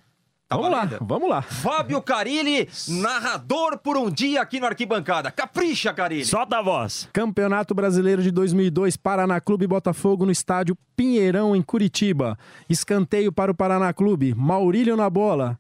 Tá 0.50 0.57
vamos 0.57 0.73
valendo? 0.73 0.92
lá, 0.95 0.99
vamos 1.00 1.30
lá. 1.30 1.42
Fábio 1.42 2.02
Carilli, 2.02 2.69
narrador 2.88 3.78
por 3.78 3.97
um 3.97 4.11
dia 4.11 4.42
aqui 4.42 4.59
no 4.59 4.66
Arquibancada. 4.66 5.30
Capricha, 5.30 5.95
Carilli. 5.95 6.25
Solta 6.25 6.59
a 6.59 6.62
voz. 6.62 7.09
Campeonato 7.12 7.73
Brasileiro 7.73 8.21
de 8.21 8.33
2002, 8.33 8.97
Paraná 8.97 9.40
Clube 9.40 9.69
Botafogo 9.69 10.26
no 10.26 10.33
estádio 10.33 10.76
Pinheirão, 10.97 11.54
em 11.54 11.62
Curitiba. 11.62 12.37
Escanteio 12.69 13.30
para 13.30 13.52
o 13.52 13.54
Paraná 13.54 13.92
Clube, 13.92 14.35
Maurílio 14.35 14.97
na 14.97 15.09
bola. 15.09 15.57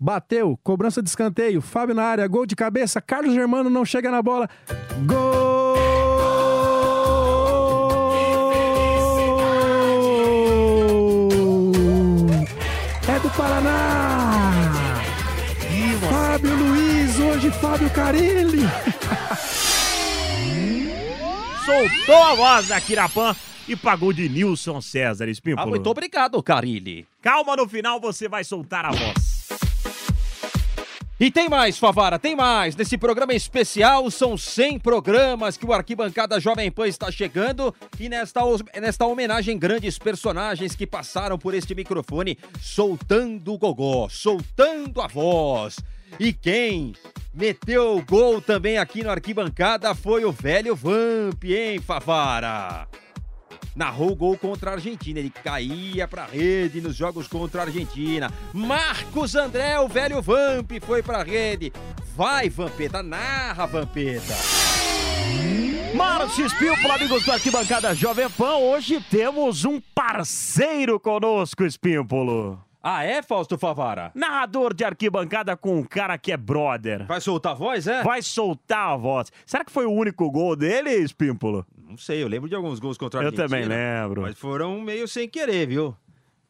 Bateu, 0.00 0.58
cobrança 0.64 1.00
de 1.00 1.08
escanteio, 1.08 1.62
Fábio 1.62 1.94
na 1.94 2.02
área, 2.02 2.26
gol 2.26 2.44
de 2.44 2.56
cabeça, 2.56 3.00
Carlos 3.00 3.34
Germano 3.34 3.70
não 3.70 3.84
chega 3.84 4.10
na 4.10 4.20
bola. 4.20 4.50
Gol! 5.06 5.76
É 13.06 13.18
do 13.20 13.30
Paraná! 13.30 14.13
Hoje 17.34 17.50
Fábio 17.50 17.90
Carilli. 17.90 18.60
Soltou 21.64 22.22
a 22.22 22.34
voz 22.34 22.68
da 22.68 22.80
Kirapan 22.80 23.34
e 23.66 23.74
pagou 23.74 24.12
de 24.12 24.28
Nilson 24.28 24.80
César, 24.80 25.24
Ah, 25.26 25.30
Espímpolo. 25.30 25.68
muito 25.70 25.88
obrigado, 25.88 26.40
Carilli. 26.42 27.06
Calma, 27.22 27.56
no 27.56 27.68
final 27.68 27.98
você 28.00 28.28
vai 28.28 28.44
soltar 28.44 28.84
a 28.86 28.90
voz. 28.90 29.34
E 31.18 31.30
tem 31.30 31.48
mais, 31.48 31.78
Favara, 31.78 32.18
tem 32.18 32.36
mais. 32.36 32.76
Nesse 32.76 32.98
programa 32.98 33.32
especial, 33.32 34.10
são 34.10 34.36
100 34.36 34.80
programas 34.80 35.56
que 35.56 35.64
o 35.64 35.72
Arquibancada 35.72 36.38
Jovem 36.40 36.70
Pan 36.70 36.86
está 36.88 37.10
chegando. 37.10 37.74
E 37.98 38.08
nesta, 38.08 38.40
nesta 38.80 39.06
homenagem, 39.06 39.56
grandes 39.58 39.96
personagens 39.98 40.74
que 40.74 40.86
passaram 40.86 41.38
por 41.38 41.54
este 41.54 41.74
microfone, 41.74 42.36
soltando 42.60 43.54
o 43.54 43.58
gogó, 43.58 44.08
soltando 44.10 45.00
a 45.00 45.06
voz. 45.06 45.76
E 46.18 46.32
quem 46.32 46.94
meteu 47.32 47.96
o 47.96 48.04
gol 48.04 48.40
também 48.40 48.78
aqui 48.78 49.02
no 49.02 49.10
Arquibancada 49.10 49.94
foi 49.94 50.24
o 50.24 50.32
velho 50.32 50.74
Vamp, 50.74 51.44
hein, 51.44 51.80
Favara? 51.80 52.86
narrou 53.74 54.12
o 54.12 54.16
gol 54.16 54.38
contra 54.38 54.70
a 54.70 54.74
Argentina. 54.74 55.18
Ele 55.18 55.30
caía 55.30 56.06
pra 56.06 56.24
rede 56.24 56.80
nos 56.80 56.94
jogos 56.94 57.26
contra 57.26 57.62
a 57.62 57.64
Argentina. 57.64 58.32
Marcos 58.52 59.34
André, 59.34 59.78
o 59.80 59.88
velho 59.88 60.22
Vamp, 60.22 60.70
foi 60.82 61.02
pra 61.02 61.22
rede. 61.22 61.72
Vai, 62.16 62.48
Vampeta, 62.48 63.02
narra, 63.02 63.66
Vampeta. 63.66 64.34
Márcio 65.94 66.46
Espímpolo, 66.46 66.92
amigos 66.92 67.24
do 67.24 67.32
Arquibancada 67.32 67.94
Jovem 67.94 68.28
Pan, 68.28 68.56
hoje 68.56 69.00
temos 69.08 69.64
um 69.64 69.80
parceiro 69.94 70.98
conosco, 70.98 71.64
Espímpolo. 71.64 72.60
Ah, 72.86 73.02
é, 73.02 73.22
Fausto 73.22 73.56
Favara? 73.56 74.12
Narrador 74.14 74.74
de 74.74 74.84
arquibancada 74.84 75.56
com 75.56 75.78
um 75.78 75.82
cara 75.82 76.18
que 76.18 76.30
é 76.30 76.36
brother. 76.36 77.06
Vai 77.06 77.18
soltar 77.18 77.52
a 77.52 77.54
voz, 77.54 77.86
é? 77.86 78.02
Vai 78.02 78.20
soltar 78.20 78.90
a 78.90 78.96
voz. 78.96 79.32
Será 79.46 79.64
que 79.64 79.72
foi 79.72 79.86
o 79.86 79.90
único 79.90 80.30
gol 80.30 80.54
dele, 80.54 80.90
Espímpolo? 80.90 81.64
Não 81.88 81.96
sei, 81.96 82.22
eu 82.22 82.28
lembro 82.28 82.46
de 82.46 82.54
alguns 82.54 82.78
gols 82.78 82.98
contra 82.98 83.20
a 83.20 83.22
Eu 83.22 83.28
Argentina. 83.28 83.48
também 83.48 83.64
lembro. 83.66 84.20
Mas 84.20 84.38
foram 84.38 84.78
meio 84.82 85.08
sem 85.08 85.26
querer, 85.26 85.66
viu? 85.66 85.96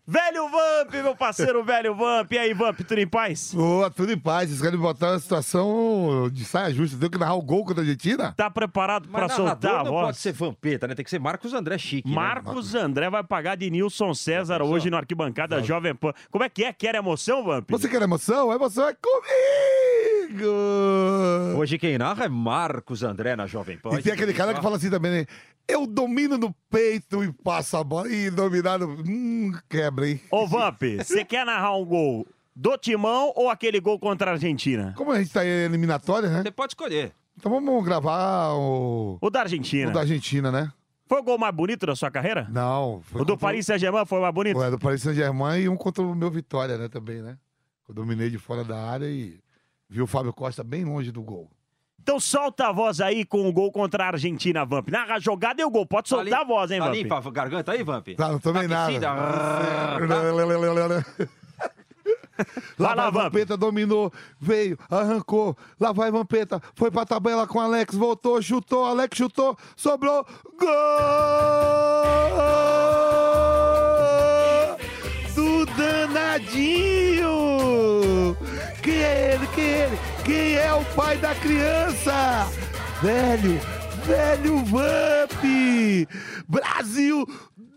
Velho 0.06 0.50
Vamp, 0.50 0.92
meu 0.92 1.16
parceiro 1.16 1.64
velho 1.64 1.94
Vamp. 1.94 2.30
E 2.30 2.36
aí, 2.38 2.52
Vamp, 2.52 2.78
tudo 2.80 2.98
em 2.98 3.06
paz? 3.06 3.54
Boa, 3.54 3.90
tudo 3.90 4.12
em 4.12 4.18
paz. 4.18 4.50
Vocês 4.50 4.60
querem 4.60 4.76
me 4.76 4.82
botar 4.82 5.12
uma 5.12 5.18
situação 5.18 6.28
de 6.30 6.44
saia 6.44 6.70
justa. 6.74 6.98
Tem 6.98 7.08
que 7.08 7.16
narrar 7.16 7.34
o 7.36 7.42
gol 7.42 7.64
contra 7.64 7.80
a 7.80 7.84
Argentina? 7.84 8.34
Tá 8.36 8.50
preparado 8.50 9.08
Mas 9.10 9.24
pra 9.24 9.34
soltar 9.34 9.80
a 9.80 9.84
não 9.84 9.92
voz? 9.92 10.06
pode 10.08 10.18
ser 10.18 10.32
Vampeta, 10.32 10.86
né? 10.86 10.94
Tem 10.94 11.02
que 11.04 11.10
ser 11.10 11.18
Marcos 11.18 11.54
André 11.54 11.78
Chique, 11.78 12.06
né? 12.06 12.14
Marcos 12.14 12.74
André 12.74 13.08
vai 13.08 13.24
pagar 13.24 13.56
de 13.56 13.70
Nilson 13.70 14.12
César 14.12 14.62
hoje 14.62 14.90
no 14.90 14.98
Arquibancada 14.98 15.62
Jovem 15.62 15.94
Pan. 15.94 16.12
Como 16.30 16.44
é 16.44 16.50
que 16.50 16.64
é? 16.64 16.72
Quer 16.74 16.94
emoção, 16.96 17.42
Vamp? 17.42 17.70
Você 17.70 17.88
quer 17.88 18.02
emoção? 18.02 18.50
A 18.50 18.56
emoção 18.56 18.86
é 18.86 18.92
comigo! 18.94 19.83
Hoje 21.56 21.78
quem 21.78 21.98
narra 21.98 22.24
é 22.24 22.28
Marcos 22.28 23.02
André 23.02 23.36
na 23.36 23.46
Jovem 23.46 23.78
Pan. 23.78 23.98
E 23.98 24.02
tem 24.02 24.12
aquele 24.12 24.32
cara 24.32 24.54
que 24.54 24.62
fala 24.62 24.76
assim 24.76 24.90
também, 24.90 25.10
né? 25.10 25.26
Eu 25.66 25.86
domino 25.86 26.36
no 26.36 26.54
peito 26.68 27.24
e 27.24 27.32
passo 27.32 27.76
a 27.76 27.84
bola. 27.84 28.08
E 28.08 28.30
dominar 28.30 28.78
no... 28.78 28.88
Hum, 29.06 29.52
quebra, 29.68 30.08
hein? 30.08 30.20
Ô, 30.30 30.46
Vamp, 30.46 30.82
você 30.98 31.24
quer 31.24 31.46
narrar 31.46 31.76
um 31.76 31.84
gol 31.84 32.26
do 32.54 32.76
Timão 32.76 33.32
ou 33.34 33.48
aquele 33.48 33.80
gol 33.80 33.98
contra 33.98 34.30
a 34.30 34.34
Argentina? 34.34 34.94
Como 34.96 35.12
a 35.12 35.18
gente 35.18 35.32
tá 35.32 35.44
em 35.44 35.48
eliminatória, 35.48 36.28
né? 36.28 36.42
Você 36.42 36.50
pode 36.50 36.72
escolher. 36.72 37.12
Então 37.36 37.50
vamos 37.50 37.84
gravar 37.84 38.52
o... 38.54 39.18
O 39.20 39.30
da 39.30 39.40
Argentina. 39.40 39.90
O 39.90 39.92
da 39.92 40.00
Argentina, 40.00 40.52
né? 40.52 40.70
Foi 41.06 41.20
o 41.20 41.22
gol 41.22 41.38
mais 41.38 41.54
bonito 41.54 41.84
da 41.84 41.94
sua 41.94 42.10
carreira? 42.10 42.46
Não. 42.50 43.00
Foi 43.02 43.20
O 43.20 43.24
do 43.24 43.32
contra 43.32 43.46
Paris 43.48 43.66
Saint-Germain 43.66 44.06
foi 44.06 44.18
o 44.18 44.22
mais 44.22 44.34
bonito? 44.34 44.56
Ué, 44.56 44.70
do 44.70 44.78
Paris 44.78 45.02
Saint-Germain 45.02 45.62
e 45.62 45.68
um 45.68 45.76
contra 45.76 46.02
o 46.02 46.14
meu 46.14 46.30
Vitória, 46.30 46.78
né? 46.78 46.88
Também, 46.88 47.20
né? 47.20 47.36
Eu 47.88 47.94
dominei 47.94 48.30
de 48.30 48.38
fora 48.38 48.64
da 48.64 48.78
área 48.78 49.06
e 49.06 49.38
vi 49.88 50.02
o 50.02 50.06
Fábio 50.06 50.32
Costa 50.32 50.62
bem 50.64 50.84
longe 50.84 51.10
do 51.10 51.22
gol. 51.22 51.50
Então 52.02 52.20
solta 52.20 52.68
a 52.68 52.72
voz 52.72 53.00
aí 53.00 53.24
com 53.24 53.48
o 53.48 53.52
gol 53.52 53.72
contra 53.72 54.04
a 54.04 54.08
Argentina, 54.08 54.64
Vamp. 54.64 54.88
Narra 54.90 55.14
a 55.14 55.18
jogada 55.18 55.62
e 55.62 55.64
o 55.64 55.70
gol. 55.70 55.86
Pode 55.86 56.08
soltar 56.10 56.42
a 56.42 56.44
voz, 56.44 56.70
hein, 56.70 56.78
Tá 56.78 56.84
Vamp? 56.86 56.94
limpa 56.96 57.16
a 57.16 57.30
garganta 57.30 57.72
aí, 57.72 57.82
Vamp? 57.82 58.08
Tá, 58.14 58.28
não 58.30 58.38
tomei 58.38 58.68
nada. 58.68 59.10
Ah, 59.10 59.96
Lá 62.78 62.88
Vai 62.88 62.96
lá, 62.96 63.10
vai 63.10 63.22
Vampeta, 63.24 63.56
dominou, 63.56 64.12
veio, 64.40 64.76
arrancou. 64.90 65.56
Lá 65.78 65.92
vai 65.92 66.10
Vampeta, 66.10 66.60
foi 66.74 66.90
pra 66.90 67.06
tabela 67.06 67.46
com 67.46 67.60
Alex, 67.60 67.94
voltou, 67.94 68.42
chutou, 68.42 68.84
Alex 68.84 69.16
chutou, 69.16 69.56
sobrou, 69.76 70.26
gol! 70.58 70.68
Do 75.34 75.64
danadinho! 75.76 76.93
É 80.64 80.72
o 80.72 80.84
pai 80.96 81.18
da 81.18 81.34
criança? 81.34 82.48
Velho, 83.02 83.60
velho 84.06 84.64
Vamp! 84.64 86.08
Brasil 86.48 87.26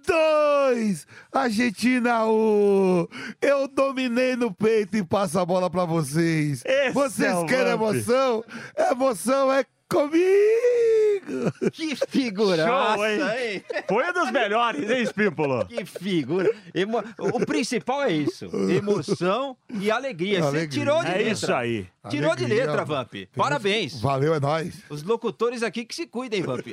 2, 0.07 1.05
Argentina 1.33 2.25
1. 2.25 3.07
Eu 3.41 3.67
dominei 3.67 4.37
no 4.37 4.53
peito 4.53 4.95
e 4.95 5.03
passo 5.03 5.37
a 5.37 5.45
bola 5.45 5.69
pra 5.69 5.83
vocês. 5.83 6.63
Esse 6.65 6.91
vocês 6.93 7.35
é 7.37 7.45
querem 7.45 7.77
Vamp. 7.77 7.93
emoção? 7.95 8.43
Emoção 8.91 9.51
é 9.51 9.65
comigo. 9.89 11.51
Que 11.73 11.95
figuraça, 11.95 12.95
Show, 12.95 13.05
hein? 13.05 13.19
hein? 13.55 13.63
Foi 13.87 14.09
um 14.09 14.13
dos 14.13 14.31
melhores, 14.31 14.89
hein, 14.89 15.01
Espímpolo? 15.03 15.65
Que 15.65 15.85
figura. 15.85 16.49
Emo- 16.73 17.03
O 17.19 17.45
principal 17.45 18.03
é 18.03 18.13
isso. 18.13 18.45
Emoção 18.69 19.57
e 19.69 19.91
alegria. 19.91 20.41
Você 20.41 20.47
Alegria. 20.47 20.69
tirou 20.79 21.01
de 21.03 21.11
É 21.11 21.17
letra. 21.17 21.31
isso 21.33 21.53
aí. 21.53 21.87
Tirou 22.09 22.35
de 22.35 22.45
Alegria. 22.45 22.65
letra, 22.67 22.85
Vamp. 22.85 23.13
Parabéns. 23.35 23.99
Valeu, 23.99 24.33
é 24.33 24.39
nóis. 24.39 24.83
Os 24.89 25.03
locutores 25.03 25.63
aqui 25.63 25.83
que 25.85 25.95
se 25.95 26.07
cuidem, 26.07 26.41
Vamp. 26.41 26.65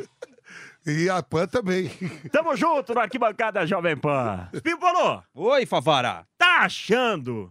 E 0.87 1.09
a 1.09 1.23
Pan 1.23 1.47
também. 1.47 1.91
Tamo 2.31 2.55
junto 2.55 2.95
no 2.95 3.01
Arquibancada 3.01 3.67
Jovem 3.67 3.97
Pan. 3.97 4.49
Espímpolo, 4.53 5.23
Oi, 5.35 5.67
Favara. 5.67 6.27
tá 6.39 6.59
achando 6.61 7.51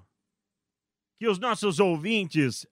que 1.19 1.27
os 1.27 1.39
nossos 1.39 1.79
ouvintes 1.79 2.65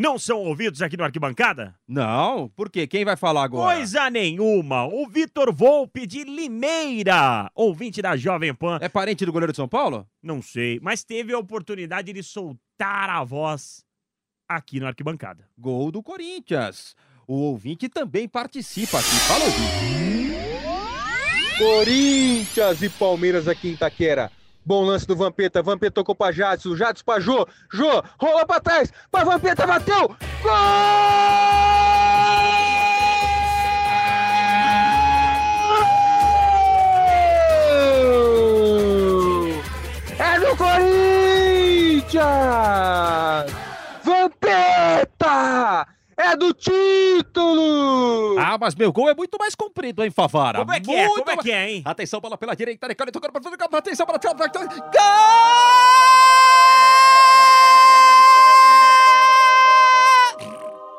não 0.00 0.18
são 0.18 0.38
ouvidos 0.38 0.80
aqui 0.80 0.96
no 0.96 1.04
Arquibancada? 1.04 1.74
Não, 1.86 2.48
por 2.56 2.70
quê? 2.70 2.86
Quem 2.86 3.04
vai 3.04 3.16
falar 3.16 3.44
agora? 3.44 3.76
Coisa 3.76 4.08
nenhuma. 4.08 4.86
O 4.86 5.06
Vitor 5.06 5.52
Volpe 5.52 6.06
de 6.06 6.24
Limeira, 6.24 7.50
ouvinte 7.54 8.00
da 8.00 8.16
Jovem 8.16 8.54
Pan. 8.54 8.78
É 8.80 8.88
parente 8.88 9.26
do 9.26 9.32
goleiro 9.32 9.52
de 9.52 9.56
São 9.56 9.68
Paulo? 9.68 10.08
Não 10.22 10.40
sei, 10.40 10.80
mas 10.80 11.04
teve 11.04 11.34
a 11.34 11.38
oportunidade 11.38 12.14
de 12.14 12.22
soltar 12.22 13.10
a 13.10 13.22
voz 13.22 13.84
aqui 14.48 14.80
no 14.80 14.86
Arquibancada. 14.86 15.46
Gol 15.58 15.92
do 15.92 16.02
Corinthians. 16.02 16.96
O 17.28 17.34
ouvinte 17.34 17.86
também 17.86 18.26
participa 18.26 18.98
aqui. 18.98 19.16
Fala, 19.28 19.44
ouvinte. 19.44 20.00
Corinthians 21.58 22.82
e 22.82 22.88
Palmeiras 22.88 23.46
aqui 23.46 23.68
em 23.68 23.72
Itaquera. 23.72 24.32
Bom 24.70 24.84
lance 24.84 25.04
do 25.04 25.16
Vampeta. 25.16 25.60
Vampeta 25.60 25.94
tocou 25.94 26.14
pra 26.14 26.30
Jadson. 26.30 26.76
Jadson 26.76 27.02
pra 27.04 27.18
Jô. 27.18 27.44
Jô, 27.72 28.04
rolou 28.20 28.46
pra 28.46 28.60
trás. 28.60 28.92
Pra 29.10 29.24
Vampeta, 29.24 29.66
bateu. 29.66 30.16
Gol! 30.40 30.52
É 40.20 40.38
do 40.38 40.56
Corinthians! 40.56 40.80
É 46.30 46.36
do 46.36 46.54
título! 46.54 48.38
Ah, 48.38 48.56
mas 48.56 48.76
meu 48.76 48.92
gol 48.92 49.10
é 49.10 49.14
muito 49.14 49.36
mais 49.36 49.56
comprido, 49.56 50.04
hein, 50.04 50.12
Favara? 50.12 50.60
Como 50.60 50.72
é 50.72 50.78
que 50.78 50.94
é? 50.94 51.08
Muito 51.08 51.24
Como 51.24 51.30
é 51.32 51.36
que 51.42 51.50
é, 51.50 51.70
hein? 51.70 51.82
Atenção, 51.84 52.20
bola 52.20 52.38
pela 52.38 52.54
direita, 52.54 52.86
Necane 52.86 53.10
tocando 53.10 53.32
pra 53.32 53.42
frente, 53.42 53.60
atenção, 53.60 54.06
bola 54.06 54.18
pra 54.18 54.48
trás, 54.48 54.68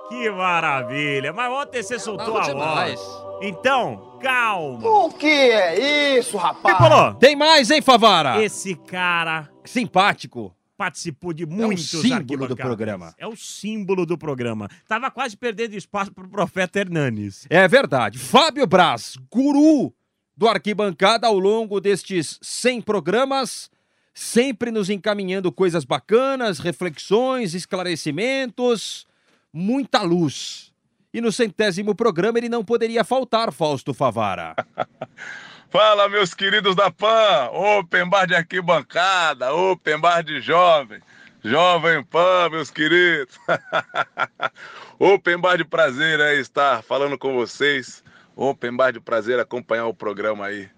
Que 0.09 0.29
maravilha. 0.31 1.31
Mas 1.31 1.51
ontem 1.51 1.81
você 1.81 1.97
soltou 1.97 2.37
a 2.37 2.51
voz. 2.51 2.99
Então, 3.41 4.17
calma. 4.21 4.85
O 4.85 5.09
que 5.13 5.27
é 5.27 6.17
isso, 6.17 6.35
rapaz? 6.35 7.15
Tem 7.19 7.37
mais, 7.37 7.71
hein, 7.71 7.81
Favara? 7.81 8.43
esse 8.43 8.75
cara 8.75 9.49
Simpático. 9.63 10.53
Participou 10.81 11.31
de 11.31 11.45
muitos 11.45 11.91
símbolo 11.91 12.15
arquibancadas. 12.15 12.47
do 12.49 12.55
programa. 12.55 13.13
É 13.15 13.27
o 13.27 13.35
símbolo 13.35 14.03
do 14.03 14.17
programa. 14.17 14.67
Tava 14.87 15.11
quase 15.11 15.37
perdendo 15.37 15.75
espaço 15.75 16.11
pro 16.11 16.27
profeta 16.27 16.79
Hernanes. 16.79 17.45
É 17.51 17.67
verdade. 17.67 18.17
Fábio 18.17 18.65
Braz, 18.65 19.15
guru 19.29 19.93
do 20.35 20.47
Arquibancada 20.47 21.27
ao 21.27 21.37
longo 21.37 21.79
destes 21.79 22.39
100 22.41 22.81
programas, 22.81 23.69
sempre 24.11 24.71
nos 24.71 24.89
encaminhando 24.89 25.51
coisas 25.51 25.85
bacanas, 25.85 26.57
reflexões, 26.57 27.53
esclarecimentos, 27.53 29.05
muita 29.53 30.01
luz. 30.01 30.73
E 31.13 31.21
no 31.21 31.31
centésimo 31.31 31.93
programa 31.93 32.39
ele 32.39 32.49
não 32.49 32.65
poderia 32.65 33.03
faltar, 33.03 33.53
Fausto 33.53 33.93
Favara. 33.93 34.55
Fala, 35.71 36.09
meus 36.09 36.33
queridos 36.33 36.75
da 36.75 36.91
PAN, 36.91 37.49
Open 37.53 38.09
Bar 38.09 38.27
de 38.27 38.35
arquibancada, 38.35 39.53
Open 39.53 40.01
Bar 40.01 40.21
de 40.21 40.41
jovem, 40.41 40.99
Jovem 41.41 42.03
Pan, 42.03 42.49
meus 42.49 42.69
queridos. 42.69 43.39
Open 44.99 45.37
Bar 45.37 45.55
de 45.55 45.63
prazer 45.63 46.19
aí 46.19 46.41
estar 46.41 46.83
falando 46.83 47.17
com 47.17 47.33
vocês. 47.35 48.03
Open 48.35 48.75
Bar 48.75 48.91
de 48.91 48.99
prazer 48.99 49.39
acompanhar 49.39 49.85
o 49.85 49.93
programa 49.93 50.47
aí. 50.47 50.69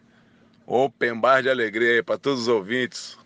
Open 0.67 1.19
Bar 1.19 1.41
de 1.41 1.49
alegria 1.49 1.93
aí 1.93 2.03
para 2.03 2.19
todos 2.19 2.41
os 2.41 2.47
ouvintes. 2.47 3.17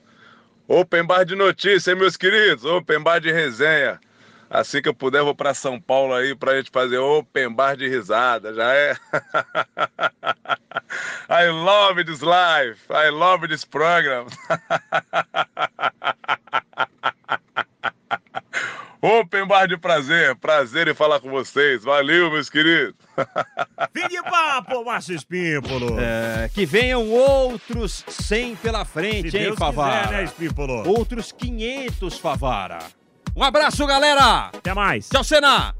Open 0.70 1.04
Bar 1.06 1.26
de 1.26 1.36
notícia, 1.36 1.94
meus 1.98 2.16
queridos. 2.16 2.64
Open 2.64 3.02
Bar 3.02 3.20
de 3.20 3.34
resenha. 3.34 4.00
Assim 4.50 4.82
que 4.82 4.88
eu 4.88 4.94
puder, 4.94 5.24
vou 5.24 5.36
para 5.36 5.54
São 5.54 5.80
Paulo 5.80 6.14
aí 6.14 6.36
pra 6.36 6.56
gente 6.58 6.72
fazer 6.72 6.98
Open 6.98 7.54
Bar 7.54 7.76
de 7.76 7.88
risada, 7.88 8.54
já 8.54 8.74
é? 8.74 8.96
I 11.30 11.50
love 11.50 12.04
this 12.06 12.22
life. 12.22 12.80
I 12.90 13.10
love 13.10 13.48
this 13.48 13.66
program. 13.66 14.28
Open 19.02 19.46
Bar 19.46 19.68
de 19.68 19.78
prazer. 19.78 20.36
Prazer 20.38 20.88
em 20.88 20.94
falar 20.94 21.20
com 21.20 21.30
vocês. 21.30 21.84
Valeu, 21.84 22.32
meus 22.32 22.50
queridos. 22.50 22.96
Fim 23.94 24.08
de 24.08 24.22
papo, 24.24 24.84
Márcio 24.84 25.16
Espímpolo. 25.16 25.98
É, 26.00 26.50
que 26.54 26.66
venham 26.66 27.08
outros 27.10 28.04
100 28.08 28.56
pela 28.56 28.86
frente, 28.86 29.32
Se 29.32 29.38
hein, 29.38 29.44
Deus 29.44 29.60
Favara? 29.60 30.08
quiser, 30.08 30.18
né, 30.18 30.24
Espímpolo? 30.24 30.88
Outros 30.90 31.32
500, 31.32 32.18
Favara. 32.18 32.80
Um 33.38 33.44
abraço, 33.44 33.86
galera! 33.86 34.46
Até 34.48 34.74
mais. 34.74 35.08
Tchau, 35.10 35.24
Senna! 35.24 35.76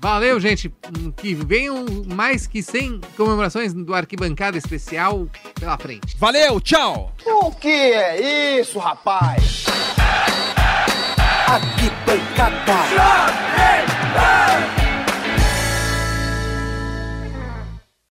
Valeu, 0.00 0.40
gente. 0.40 0.74
Que 1.18 1.34
venham 1.34 1.84
mais 2.12 2.48
que 2.48 2.64
100 2.64 3.00
comemorações 3.16 3.72
do 3.72 3.94
Arquibancada 3.94 4.58
Especial 4.58 5.28
pela 5.54 5.78
frente. 5.78 6.16
Valeu, 6.18 6.60
tchau! 6.60 7.12
O 7.24 7.52
que 7.52 7.68
é 7.68 8.58
isso, 8.60 8.80
rapaz? 8.80 9.66
Arquibancada. 11.46 12.74